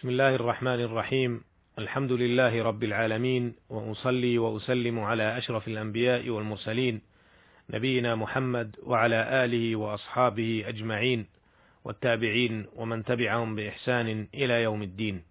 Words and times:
بسم 0.00 0.08
الله 0.08 0.34
الرحمن 0.34 0.80
الرحيم. 0.80 1.44
الحمد 1.78 2.12
لله 2.12 2.62
رب 2.62 2.84
العالمين 2.84 3.54
وأصلي 3.68 4.38
وأسلم 4.38 5.00
على 5.00 5.38
أشرف 5.38 5.68
الأنبياء 5.68 6.28
والمرسلين 6.28 7.00
نبينا 7.70 8.14
محمد 8.14 8.76
وعلى 8.82 9.44
آله 9.44 9.76
وأصحابه 9.76 10.64
أجمعين 10.66 11.26
والتابعين 11.84 12.66
ومن 12.76 13.04
تبعهم 13.04 13.56
بإحسان 13.56 14.26
إلى 14.34 14.62
يوم 14.62 14.82
الدين. 14.82 15.22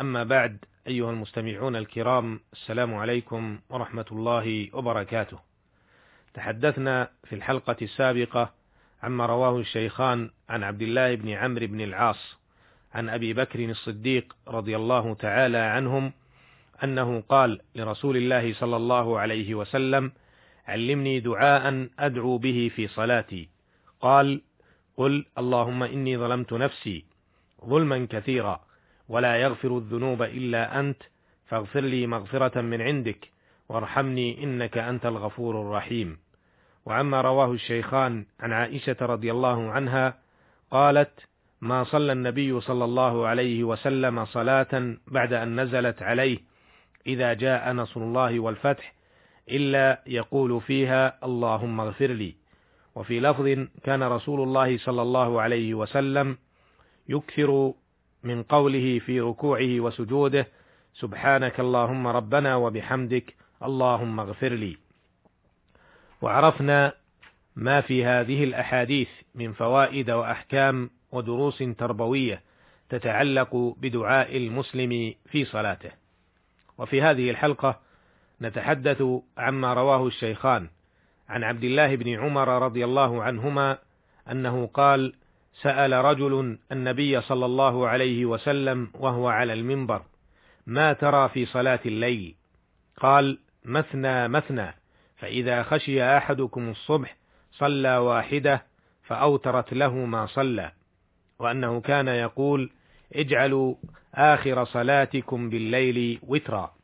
أما 0.00 0.24
بعد 0.24 0.64
أيها 0.86 1.10
المستمعون 1.10 1.76
الكرام 1.76 2.40
السلام 2.52 2.94
عليكم 2.94 3.58
ورحمة 3.70 4.06
الله 4.12 4.68
وبركاته. 4.72 5.38
تحدثنا 6.34 7.10
في 7.24 7.34
الحلقة 7.34 7.76
السابقة 7.82 8.52
عما 9.02 9.26
رواه 9.26 9.58
الشيخان 9.60 10.30
عن 10.48 10.62
عبد 10.62 10.82
الله 10.82 11.14
بن 11.14 11.28
عمرو 11.28 11.66
بن 11.66 11.80
العاص 11.80 12.43
عن 12.94 13.08
أبي 13.08 13.32
بكر 13.32 13.64
الصديق 13.64 14.36
رضي 14.48 14.76
الله 14.76 15.14
تعالى 15.14 15.58
عنهم 15.58 16.12
أنه 16.84 17.20
قال 17.28 17.60
لرسول 17.74 18.16
الله 18.16 18.54
صلى 18.54 18.76
الله 18.76 19.18
عليه 19.18 19.54
وسلم 19.54 20.12
علمني 20.66 21.20
دعاء 21.20 21.88
أدعو 21.98 22.38
به 22.38 22.70
في 22.76 22.88
صلاتي. 22.88 23.48
قال 24.00 24.42
قل 24.96 25.26
اللهم 25.38 25.82
إني 25.82 26.18
ظلمت 26.18 26.52
نفسي 26.52 27.04
ظلما 27.64 28.06
كثيرا 28.10 28.60
ولا 29.08 29.36
يغفر 29.36 29.78
الذنوب 29.78 30.22
إلا 30.22 30.80
أنت 30.80 31.02
فاغفر 31.46 31.80
لي 31.80 32.06
مغفرة 32.06 32.60
من 32.60 32.80
عندك 32.80 33.28
وارحمني 33.68 34.44
إنك 34.44 34.78
أنت 34.78 35.06
الغفور 35.06 35.62
الرحيم. 35.62 36.18
وعما 36.86 37.20
رواه 37.20 37.52
الشيخان 37.52 38.26
عن 38.40 38.52
عائشة 38.52 38.96
رضي 39.00 39.30
الله 39.30 39.70
عنها 39.70 40.18
قالت 40.70 41.20
ما 41.64 41.84
صلى 41.84 42.12
النبي 42.12 42.60
صلى 42.60 42.84
الله 42.84 43.26
عليه 43.26 43.64
وسلم 43.64 44.24
صلاة 44.24 44.96
بعد 45.06 45.32
أن 45.32 45.60
نزلت 45.60 46.02
عليه 46.02 46.38
إذا 47.06 47.32
جاء 47.32 47.72
نصر 47.72 48.00
الله 48.00 48.40
والفتح 48.40 48.94
إلا 49.48 50.02
يقول 50.06 50.60
فيها 50.60 51.24
اللهم 51.24 51.80
اغفر 51.80 52.06
لي. 52.06 52.34
وفي 52.94 53.20
لفظ 53.20 53.66
كان 53.84 54.02
رسول 54.02 54.40
الله 54.42 54.78
صلى 54.78 55.02
الله 55.02 55.40
عليه 55.40 55.74
وسلم 55.74 56.38
يكثر 57.08 57.72
من 58.22 58.42
قوله 58.42 58.98
في 58.98 59.20
ركوعه 59.20 59.80
وسجوده 59.80 60.46
سبحانك 60.94 61.60
اللهم 61.60 62.06
ربنا 62.06 62.56
وبحمدك 62.56 63.34
اللهم 63.62 64.20
اغفر 64.20 64.48
لي. 64.48 64.76
وعرفنا 66.22 66.92
ما 67.56 67.80
في 67.80 68.04
هذه 68.04 68.44
الأحاديث 68.44 69.08
من 69.34 69.52
فوائد 69.52 70.10
وأحكام 70.10 70.90
ودروس 71.14 71.58
تربوية 71.78 72.42
تتعلق 72.88 73.74
بدعاء 73.80 74.36
المسلم 74.36 75.14
في 75.26 75.44
صلاته. 75.44 75.90
وفي 76.78 77.02
هذه 77.02 77.30
الحلقة 77.30 77.80
نتحدث 78.42 79.02
عما 79.38 79.74
رواه 79.74 80.06
الشيخان 80.06 80.68
عن 81.28 81.44
عبد 81.44 81.64
الله 81.64 81.96
بن 81.96 82.08
عمر 82.20 82.48
رضي 82.62 82.84
الله 82.84 83.22
عنهما 83.22 83.78
أنه 84.30 84.66
قال: 84.66 85.14
سأل 85.62 85.92
رجل 85.92 86.58
النبي 86.72 87.20
صلى 87.20 87.46
الله 87.46 87.88
عليه 87.88 88.24
وسلم 88.24 88.90
وهو 88.94 89.28
على 89.28 89.52
المنبر: 89.52 90.02
ما 90.66 90.92
ترى 90.92 91.28
في 91.28 91.46
صلاة 91.46 91.80
الليل؟ 91.86 92.34
قال: 92.96 93.38
مثنى 93.64 94.28
مثنى، 94.28 94.74
فإذا 95.16 95.62
خشي 95.62 96.16
أحدكم 96.16 96.68
الصبح 96.68 97.16
صلى 97.52 97.96
واحدة 97.96 98.62
فأوترت 99.02 99.74
له 99.74 99.94
ما 99.94 100.26
صلى. 100.26 100.72
وأنه 101.38 101.80
كان 101.80 102.08
يقول 102.08 102.70
اجعلوا 103.14 103.74
آخر 104.14 104.64
صلاتكم 104.64 105.50
بالليل 105.50 106.18
وترا. 106.22 106.74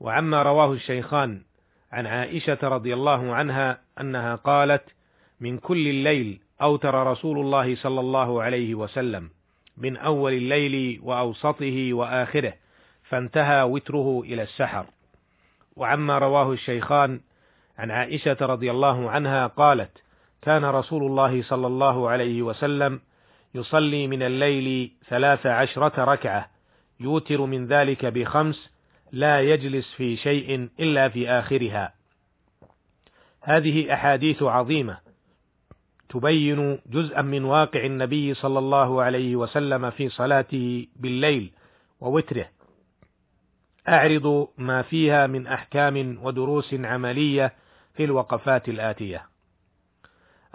وعما 0.00 0.42
رواه 0.42 0.72
الشيخان 0.72 1.42
عن 1.92 2.06
عائشة 2.06 2.58
رضي 2.62 2.94
الله 2.94 3.34
عنها 3.34 3.80
أنها 4.00 4.34
قالت 4.34 4.84
من 5.40 5.58
كل 5.58 5.88
الليل 5.88 6.40
أوتر 6.62 7.06
رسول 7.06 7.38
الله 7.38 7.76
صلى 7.76 8.00
الله 8.00 8.42
عليه 8.42 8.74
وسلم 8.74 9.30
من 9.76 9.96
أول 9.96 10.32
الليل 10.32 11.00
وأوسطه 11.02 11.92
وآخره 11.92 12.54
فانتهى 13.08 13.62
وتره 13.62 14.20
إلى 14.24 14.42
السحر. 14.42 14.86
وعما 15.76 16.18
رواه 16.18 16.52
الشيخان 16.52 17.20
عن 17.78 17.90
عائشة 17.90 18.36
رضي 18.40 18.70
الله 18.70 19.10
عنها 19.10 19.46
قالت 19.46 19.98
كان 20.42 20.64
رسول 20.64 21.02
الله 21.02 21.42
صلى 21.42 21.66
الله 21.66 22.08
عليه 22.08 22.42
وسلم 22.42 23.00
يصلي 23.54 24.06
من 24.06 24.22
الليل 24.22 24.92
ثلاث 25.08 25.46
عشرة 25.46 26.04
ركعة 26.04 26.50
يوتر 27.00 27.40
من 27.40 27.66
ذلك 27.66 28.06
بخمس 28.06 28.70
لا 29.12 29.40
يجلس 29.40 29.92
في 29.92 30.16
شيء 30.16 30.68
إلا 30.80 31.08
في 31.08 31.28
آخرها. 31.28 31.94
هذه 33.40 33.94
أحاديث 33.94 34.42
عظيمة. 34.42 34.98
تبين 36.08 36.78
جزءا 36.86 37.22
من 37.22 37.44
واقع 37.44 37.84
النبي 37.84 38.34
صلى 38.34 38.58
الله 38.58 39.02
عليه 39.02 39.36
وسلم 39.36 39.90
في 39.90 40.08
صلاته 40.08 40.86
بالليل 40.96 41.52
ووتره. 42.00 42.48
أعرض 43.88 44.48
ما 44.58 44.82
فيها 44.82 45.26
من 45.26 45.46
أحكام 45.46 46.18
ودروس 46.22 46.74
عملية 46.74 47.54
في 47.94 48.04
الوقفات 48.04 48.68
الآتية. 48.68 49.26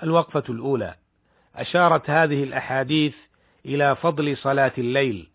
الوقفة 0.03 0.43
الأولى 0.49 0.95
أشارت 1.57 2.09
هذه 2.09 2.43
الأحاديث 2.43 3.15
إلى 3.65 3.95
فضل 3.95 4.37
صلاة 4.37 4.71
الليل 4.77 5.29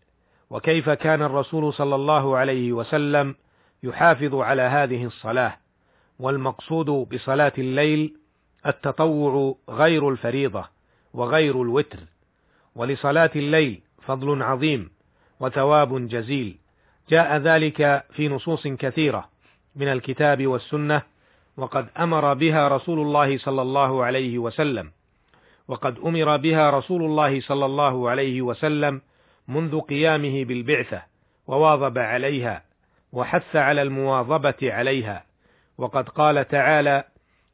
وكيف 0.49 0.89
كان 0.89 1.21
الرسول 1.21 1.73
صلى 1.73 1.95
الله 1.95 2.37
عليه 2.37 2.71
وسلم 2.73 3.35
يحافظ 3.83 4.35
على 4.35 4.61
هذه 4.61 5.05
الصلاة 5.05 5.57
والمقصود 6.19 6.85
بصلاة 6.85 7.53
الليل 7.57 8.13
التطوع 8.65 9.55
غير 9.69 10.09
الفريضة 10.09 10.65
وغير 11.13 11.61
الوتر 11.61 11.99
ولصلاة 12.75 13.31
الليل 13.35 13.81
فضل 14.01 14.43
عظيم 14.43 14.89
وثواب 15.39 16.07
جزيل. 16.07 16.57
جاء 17.09 17.37
ذلك 17.37 18.05
في 18.13 18.29
نصوص 18.29 18.67
كثيرة 18.67 19.29
من 19.75 19.87
الكتاب 19.87 20.47
والسنة 20.47 21.01
وقد 21.57 21.87
أمر 21.97 22.33
بها 22.33 22.67
رسول 22.67 22.99
الله 22.99 23.37
صلى 23.37 23.61
الله 23.61 24.03
عليه 24.03 24.37
وسلم. 24.37 24.91
وقد 25.67 25.99
أمر 25.99 26.37
بها 26.37 26.69
رسول 26.69 27.03
الله 27.03 27.41
صلى 27.41 27.65
الله 27.65 28.09
عليه 28.09 28.41
وسلم 28.41 29.01
منذ 29.47 29.79
قيامه 29.79 30.43
بالبعثة 30.43 31.01
وواظب 31.47 31.97
عليها 31.97 32.63
وحث 33.13 33.55
على 33.55 33.81
المواظبة 33.81 34.55
عليها. 34.63 35.23
وقد 35.77 36.09
قال 36.09 36.47
تعالى 36.47 37.03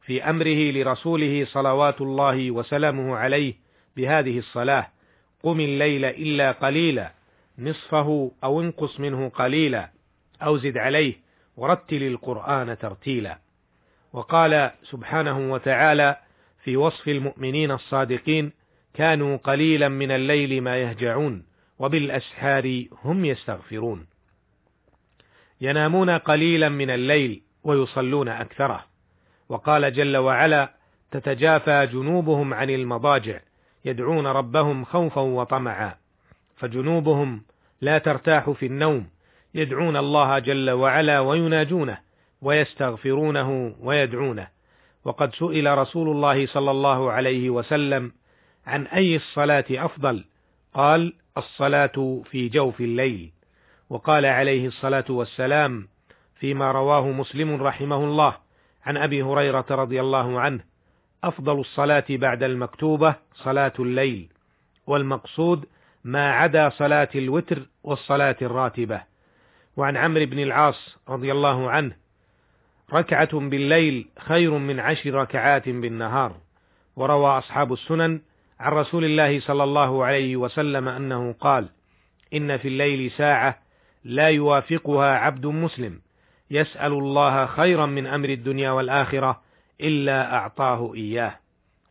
في 0.02 0.24
أمره 0.24 0.72
لرسوله 0.72 1.46
صلوات 1.46 2.02
الله 2.02 2.52
وسلامه 2.52 3.16
عليه 3.16 3.54
بهذه 3.98 4.40
الصلاة 4.40 4.88
قم 5.44 5.60
الليل 5.60 6.06
إلا 6.06 6.52
قليلا 6.52 7.12
نصفه 7.60 8.32
أو 8.44 8.62
انقص 8.62 9.00
منه 9.00 9.30
قليلا 9.30 9.90
أو 10.42 10.58
زد 10.58 10.78
عليه 10.78 11.14
ورتل 11.58 12.04
القرآن 12.04 12.78
ترتيلا 12.78 13.38
وقال 14.14 14.72
سبحانه 14.84 15.52
وتعالى 15.52 16.18
في 16.70 16.78
وصف 16.78 17.08
المؤمنين 17.08 17.72
الصادقين 17.72 18.52
كانوا 18.94 19.38
قليلا 19.38 19.90
من 19.90 20.12
الليل 20.12 20.62
ما 20.62 20.78
يهجعون 20.78 21.44
وبالأسحار 21.80 22.86
هم 23.04 23.26
يستغفرون. 23.26 24.06
ينامون 25.62 26.10
قليلا 26.10 26.70
من 26.70 26.90
الليل 26.90 27.42
ويصلون 27.64 28.28
أكثره. 28.28 28.86
وقال 29.50 29.94
جل 29.94 30.18
وعلا 30.18 30.74
تتجافى 31.12 31.88
جنوبهم 31.94 32.54
عن 32.54 32.70
المضاجع 32.70 33.40
يدعون 33.86 34.28
ربهم 34.28 34.86
خوفا 34.86 35.22
وطمعا. 35.22 35.96
فجنوبهم 36.58 37.42
لا 37.82 37.98
ترتاح 37.98 38.50
في 38.50 38.66
النوم 38.66 39.08
يدعون 39.56 39.98
الله 39.98 40.40
جل 40.40 40.70
وعلا 40.70 41.20
ويناجونه 41.20 41.98
ويستغفرونه 42.42 43.76
ويدعونه. 43.80 44.59
وقد 45.06 45.36
سئل 45.36 45.78
رسول 45.78 46.10
الله 46.10 46.48
صلى 46.48 46.72
الله 46.72 47.12
عليه 47.12 47.50
وسلم 47.50 48.12
عن 48.68 48.88
أي 48.88 49.16
الصلاة 49.16 49.66
أفضل؟ 49.72 50.26
قال 50.74 51.14
الصلاة 51.38 52.22
في 52.32 52.50
جوف 52.50 52.82
الليل. 52.82 53.32
وقال 53.90 54.26
عليه 54.26 54.68
الصلاة 54.68 55.06
والسلام 55.10 55.88
فيما 56.36 56.72
رواه 56.72 57.08
مسلم 57.08 57.64
رحمه 57.64 58.04
الله 58.04 58.36
عن 58.86 58.98
أبي 58.98 59.24
هريرة 59.24 59.66
رضي 59.70 60.02
الله 60.02 60.40
عنه 60.40 60.60
أفضل 61.24 61.60
الصلاة 61.60 62.06
بعد 62.10 62.44
المكتوبة 62.44 63.16
صلاة 63.36 63.74
الليل 63.80 64.30
والمقصود 64.88 65.66
ما 66.04 66.32
عدا 66.32 66.70
صلاة 66.70 67.10
الوتر 67.16 67.70
والصلاة 67.84 68.36
الراتبة. 68.42 69.02
وعن 69.78 69.98
عمرو 69.98 70.26
بن 70.26 70.40
العاص 70.40 70.98
رضي 71.10 71.32
الله 71.32 71.70
عنه 71.70 71.96
ركعة 72.94 73.40
بالليل 73.40 74.08
خير 74.20 74.58
من 74.58 74.80
عشر 74.80 75.14
ركعات 75.14 75.70
بالنهار. 75.70 76.36
وروى 76.96 77.38
أصحاب 77.38 77.74
السنن 77.74 78.22
عن 78.60 78.72
رسول 78.72 79.06
الله 79.06 79.40
صلى 79.40 79.64
الله 79.64 80.06
عليه 80.06 80.36
وسلم 80.36 80.88
أنه 80.88 81.36
قال 81.40 81.70
إن 82.34 82.58
في 82.58 82.68
الليل 82.68 83.12
ساعة 83.12 83.60
لا 84.04 84.30
يوافقها 84.30 85.16
عبد 85.16 85.46
مسلم 85.46 86.02
يسأل 86.52 86.92
الله 86.92 87.46
خيرا 87.46 87.86
من 87.86 88.08
أمر 88.08 88.30
الدنيا 88.30 88.72
والآخرة 88.72 89.42
إلا 89.82 90.34
أعطاه 90.36 90.94
إياه. 90.96 91.36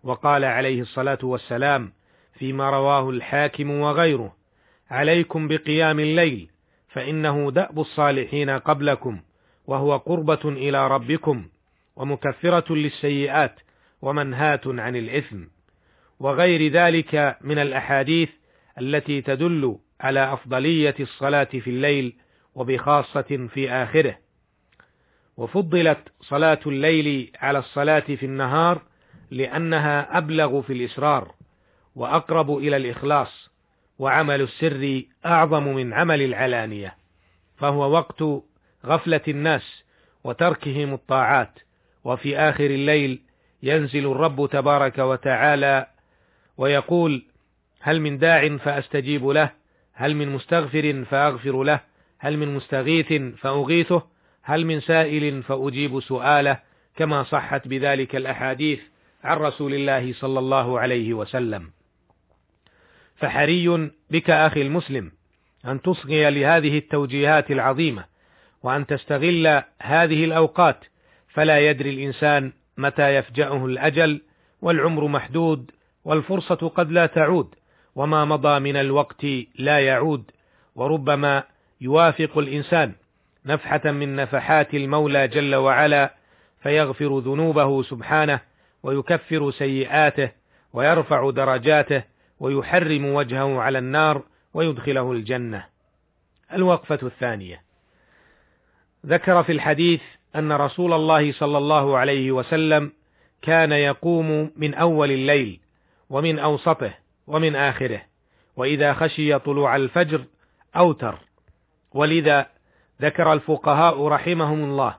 وقال 0.03 0.45
عليه 0.45 0.81
الصلاة 0.81 1.19
والسلام 1.23 1.93
فيما 2.39 2.71
رواه 2.71 3.11
الحاكم 3.11 3.71
وغيره 3.71 4.33
عليكم 4.91 5.49
بقيام 5.49 6.01
الليل 6.01 6.51
فإنه 6.89 7.51
دأب 7.51 7.81
الصالحين 7.81 8.51
قبلكم 8.51 9.21
وهو 9.69 9.97
قربة 9.97 10.41
إلى 10.45 10.89
ربكم 10.89 11.49
ومكفرة 11.97 12.75
للسيئات 12.75 13.61
ومنهاة 14.03 14.61
عن 14.67 14.97
الإثم. 14.97 15.45
وغير 16.21 16.73
ذلك 16.73 17.39
من 17.41 17.59
الأحاديث 17.59 18.29
التي 18.81 19.23
تدل 19.23 19.79
على 20.01 20.33
أفضلية 20.33 20.95
الصلاة 21.01 21.45
في 21.45 21.71
الليل 21.71 22.15
وبخاصة 22.55 23.49
في 23.55 23.71
آخره. 23.71 24.19
وفضلت 25.37 25.99
صلاة 26.21 26.61
الليل 26.67 27.33
على 27.41 27.59
الصلاة 27.59 28.01
في 28.01 28.27
النهار 28.27 28.83
لأنها 29.31 30.19
أبلغ 30.19 30.63
في 30.63 30.73
الإسرار 30.73 31.35
وأقرب 31.95 32.57
إلى 32.57 32.77
الإخلاص 32.77 33.51
وعمل 33.99 34.41
السر 34.41 35.03
أعظم 35.27 35.63
من 35.69 35.93
عمل 35.93 36.23
العلانية. 36.23 36.95
فهو 37.57 37.91
وقت 37.93 38.25
غفلة 38.87 39.21
الناس 39.29 39.85
وتركهم 40.25 40.95
الطاعات. 40.95 41.59
وفي 42.05 42.39
آخر 42.39 42.65
الليل 42.65 43.21
ينزل 43.63 44.07
الرب 44.07 44.49
تبارك 44.53 44.99
وتعالى 44.99 45.87
ويقول 46.59 47.25
هل 47.81 48.01
من 48.01 48.19
داع 48.19 48.57
فأستجيب 48.57 49.27
له؟ 49.29 49.51
هل 49.95 50.17
من 50.17 50.29
مستغفر 50.29 51.05
فأغفر 51.11 51.63
له؟ 51.63 51.81
هل 52.19 52.37
من 52.37 52.55
مستغيث 52.55 53.13
فأغيثه؟ 53.13 54.03
هل 54.43 54.67
من 54.67 54.81
سائل 54.81 55.43
فأجيب 55.43 56.01
سؤاله؟ 56.01 56.59
كما 56.97 57.23
صحت 57.23 57.69
بذلك 57.69 58.17
الأحاديث 58.17 58.81
عن 59.25 59.37
رسول 59.37 59.75
الله 59.75 60.13
صلى 60.13 60.39
الله 60.39 60.81
عليه 60.81 61.15
وسلم. 61.15 61.71
فحري 63.17 63.91
بك 64.11 64.31
أخي 64.31 64.63
المسلم 64.63 65.13
أن 65.65 65.83
تصغي 65.83 66.31
لهذه 66.31 66.79
التوجيهات 66.79 67.51
العظيمة. 67.51 68.05
وأن 68.63 68.87
تستغل 68.87 69.63
هذه 69.83 70.25
الأوقات 70.25 70.85
فلا 71.29 71.71
يدري 71.71 71.91
الإنسان 71.91 72.53
متى 72.77 73.17
يفجأه 73.17 73.67
الأجل 73.67 74.21
والعمر 74.63 75.07
محدود 75.07 75.71
والفرصة 76.05 76.55
قد 76.55 76.91
لا 76.91 77.07
تعود 77.07 77.55
وما 77.95 78.25
مضى 78.25 78.59
من 78.61 78.77
الوقت 78.77 79.27
لا 79.59 79.79
يعود 79.81 80.31
وربما 80.75 81.43
يوافق 81.81 82.39
الإنسان 82.39 82.93
نفحة 83.47 83.81
من 83.85 84.17
نفحات 84.17 84.75
المولى 84.75 85.29
جل 85.29 85.55
وعلا 85.55 86.15
فيغفر 86.63 87.19
ذنوبه 87.19 87.83
سبحانه 87.83 88.41
ويكفر 88.83 89.51
سيئاته 89.51 90.31
ويرفع 90.73 91.31
درجاته 91.31 92.03
ويحرم 92.41 93.05
وجهه 93.05 93.61
على 93.61 93.79
النار 93.79 94.23
ويدخله 94.55 95.13
الجنة. 95.13 95.65
الوقفة 96.53 96.99
الثانية 97.03 97.68
ذكر 99.07 99.43
في 99.43 99.53
الحديث 99.53 100.01
أن 100.37 100.53
رسول 100.53 100.93
الله 100.93 101.33
صلى 101.33 101.59
الله 101.59 101.99
عليه 101.99 102.33
وسلم 102.33 102.93
كان 103.43 103.73
يقوم 103.73 104.51
من 104.57 104.75
أول 104.75 105.11
الليل 105.11 105.61
ومن 106.11 106.39
أوسطه 106.39 106.95
ومن 107.27 107.57
آخره 107.57 108.03
وإذا 108.57 108.93
خشي 108.93 109.39
طلوع 109.39 109.77
الفجر 109.77 110.25
أوتر. 110.77 111.19
ولذا 111.93 112.47
ذكر 113.03 113.33
الفقهاء 113.33 114.07
رحمهم 114.07 114.65
الله 114.65 114.97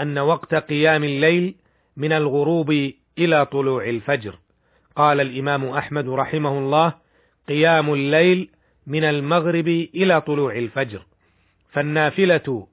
أن 0.00 0.18
وقت 0.18 0.54
قيام 0.54 1.04
الليل 1.04 1.54
من 1.96 2.12
الغروب 2.12 2.92
إلى 3.18 3.46
طلوع 3.46 3.84
الفجر. 3.84 4.38
قال 4.96 5.20
الإمام 5.20 5.64
أحمد 5.64 6.08
رحمه 6.08 6.58
الله 6.58 6.92
قيام 7.48 7.94
الليل 7.94 8.50
من 8.86 9.04
المغرب 9.04 9.68
إلى 9.94 10.20
طلوع 10.20 10.56
الفجر. 10.56 11.06
فالنافلة 11.72 12.66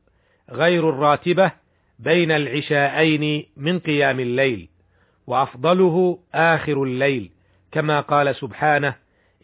غير 0.54 0.90
الراتبة 0.90 1.52
بين 2.00 2.32
العشاءين 2.32 3.46
من 3.58 3.80
قيام 3.80 4.20
الليل 4.20 4.70
وأفضله 5.28 6.20
آخر 6.34 6.84
الليل 6.84 7.32
كما 7.72 8.00
قال 8.00 8.36
سبحانه 8.36 8.96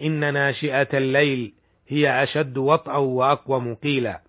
إن 0.02 0.34
ناشئة 0.34 0.88
الليل 0.98 1.54
هي 1.88 2.24
أشد 2.24 2.58
وطئا 2.58 2.98
وأقوم 2.98 3.76
قيلا 3.76 4.22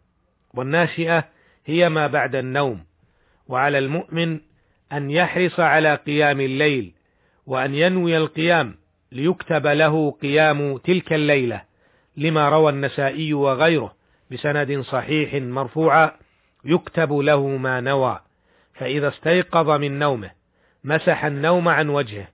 والناشئة 0.54 1.24
هي 1.66 1.88
ما 1.88 2.06
بعد 2.06 2.34
النوم 2.34 2.80
وعلى 3.48 3.78
المؤمن 3.78 4.40
أن 4.92 5.10
يحرص 5.10 5.60
على 5.60 5.94
قيام 5.94 6.40
الليل 6.40 6.92
وأن 7.46 7.74
ينوي 7.74 8.16
القيام 8.16 8.74
ليكتب 9.12 9.66
له 9.66 10.10
قيام 10.10 10.76
تلك 10.76 11.12
الليلة 11.12 11.62
لما 12.16 12.48
روى 12.48 12.72
النسائي 12.72 13.34
وغيره 13.34 13.94
بسند 14.30 14.80
صحيح 14.80 15.34
مرفوعا. 15.34 16.10
يكتب 16.64 17.12
له 17.12 17.46
ما 17.46 17.80
نوى 17.80 18.20
فإذا 18.74 19.08
استيقظ 19.08 19.70
من 19.70 19.98
نومه 19.98 20.30
مسح 20.84 21.24
النوم 21.24 21.68
عن 21.68 21.88
وجهه 21.88 22.28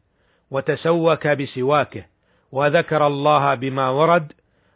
وتسوك 0.51 1.27
بسواكه 1.27 2.05
وذكر 2.53 3.07
الله 3.07 3.55
بما 3.55 3.89
ورد 3.89 4.33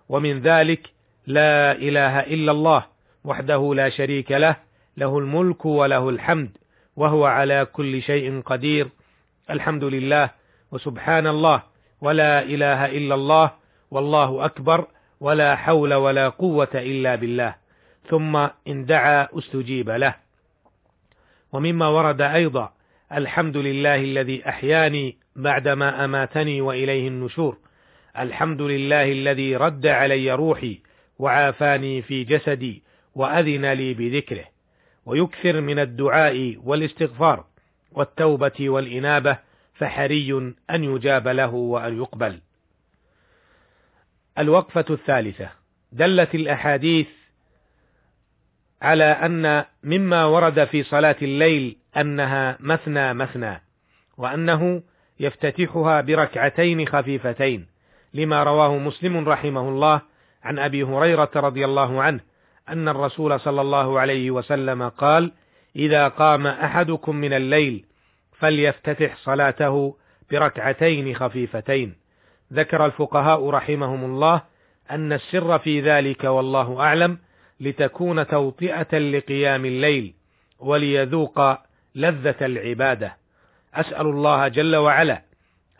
ومن 0.08 0.40
ذلك 0.40 0.90
لا 1.26 1.72
إله 1.72 2.20
إلا 2.20 2.52
الله 2.52 2.84
وحده 3.24 3.74
لا 3.74 3.88
شريك 3.88 4.32
له 4.32 4.56
له 4.96 5.18
الملك 5.18 5.66
وله 5.66 6.08
الحمد 6.08 6.50
وهو 6.96 7.24
على 7.24 7.64
كل 7.64 8.02
شيء 8.02 8.40
قدير. 8.40 8.88
الحمد 9.50 9.84
لله 9.84 10.30
وسبحان 10.72 11.26
الله 11.26 11.62
ولا 12.00 12.42
إله 12.42 12.86
إلا 12.86 13.14
الله 13.14 13.50
والله 13.90 14.44
أكبر 14.44 14.86
ولا 15.20 15.56
حول 15.56 15.94
ولا 15.94 16.28
قوة 16.28 16.68
إلا 16.74 17.14
بالله. 17.14 17.54
ثم 18.08 18.36
إن 18.68 18.84
دعا 18.84 19.28
استجيب 19.38 19.90
له. 19.90 20.14
ومما 21.52 21.88
ورد 21.88 22.20
أيضا 22.20 22.72
الحمد 23.12 23.56
لله 23.56 23.94
الذي 23.94 24.48
أحياني 24.48 25.16
بعدما 25.36 26.04
أماتني 26.04 26.60
وإليه 26.60 27.08
النشور. 27.08 27.58
الحمد 28.18 28.62
لله 28.62 29.12
الذي 29.12 29.56
رد 29.56 29.86
علي 29.86 30.32
روحي 30.32 30.80
وعافاني 31.18 32.02
في 32.02 32.24
جسدي 32.24 32.82
وأذن 33.14 33.72
لي 33.72 33.94
بذكره. 33.94 34.44
ويكثر 35.06 35.60
من 35.60 35.78
الدعاء 35.78 36.56
والاستغفار 36.64 37.44
والتوبة 37.92 38.70
والإنابة 38.70 39.38
فحري 39.74 40.54
أن 40.70 40.84
يجاب 40.84 41.28
له 41.28 41.54
وأن 41.54 41.96
يقبل. 41.96 42.40
الوقفة 44.38 44.84
الثالثة. 44.90 45.50
دلت 45.92 46.34
الأحاديث 46.34 47.06
على 48.82 49.04
أن 49.04 49.64
مما 49.84 50.24
ورد 50.24 50.64
في 50.64 50.82
صلاة 50.82 51.16
الليل 51.22 51.76
أنها 51.96 52.56
مثنى 52.60 53.14
مثنى، 53.14 53.62
وأنه 54.18 54.82
يفتتحها 55.20 56.00
بركعتين 56.00 56.88
خفيفتين، 56.88 57.66
لما 58.14 58.42
رواه 58.42 58.78
مسلم 58.78 59.28
رحمه 59.28 59.68
الله 59.68 60.00
عن 60.42 60.58
أبي 60.58 60.82
هريرة 60.82 61.30
رضي 61.36 61.64
الله 61.64 62.02
عنه 62.02 62.20
أن 62.68 62.88
الرسول 62.88 63.40
صلى 63.40 63.60
الله 63.60 64.00
عليه 64.00 64.30
وسلم 64.30 64.88
قال: 64.88 65.32
إذا 65.76 66.08
قام 66.08 66.46
أحدكم 66.46 67.16
من 67.16 67.32
الليل 67.32 67.84
فليفتتح 68.32 69.16
صلاته 69.16 69.96
بركعتين 70.30 71.14
خفيفتين. 71.14 71.94
ذكر 72.52 72.86
الفقهاء 72.86 73.50
رحمهم 73.50 74.04
الله 74.04 74.42
أن 74.90 75.12
السر 75.12 75.58
في 75.58 75.80
ذلك 75.80 76.24
والله 76.24 76.80
أعلم 76.80 77.18
لتكون 77.60 78.26
توطئة 78.26 78.98
لقيام 78.98 79.64
الليل 79.64 80.14
وليذوق 80.58 81.58
لذة 81.94 82.36
العبادة. 82.42 83.16
أسأل 83.74 84.06
الله 84.06 84.48
جل 84.48 84.76
وعلا 84.76 85.22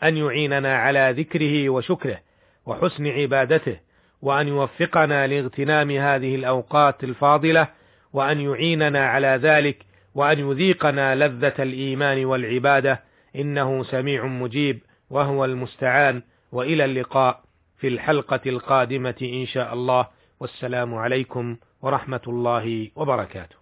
أن 0.03 0.17
يعيننا 0.17 0.75
على 0.75 1.13
ذكره 1.17 1.69
وشكره 1.69 2.19
وحسن 2.65 3.07
عبادته 3.07 3.79
وأن 4.21 4.47
يوفقنا 4.47 5.27
لاغتنام 5.27 5.91
هذه 5.91 6.35
الأوقات 6.35 7.03
الفاضلة 7.03 7.67
وأن 8.13 8.41
يعيننا 8.41 9.05
على 9.05 9.27
ذلك 9.27 9.85
وأن 10.15 10.39
يذيقنا 10.39 11.15
لذة 11.15 11.53
الإيمان 11.59 12.25
والعبادة. 12.25 13.03
إنه 13.35 13.83
سميع 13.83 14.25
مجيب 14.25 14.79
وهو 15.09 15.45
المستعان. 15.45 16.21
وإلى 16.51 16.85
اللقاء 16.85 17.41
في 17.77 17.87
الحلقة 17.87 18.39
القادمة 18.45 19.15
إن 19.21 19.45
شاء 19.45 19.73
الله. 19.73 20.07
والسلام 20.39 20.95
عليكم 20.95 21.57
ورحمة 21.81 22.21
الله 22.27 22.91
وبركاته. 22.95 23.60